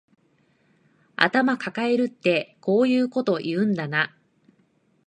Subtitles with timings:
[1.15, 4.17] 頭かかえるってこういうこと言うんだな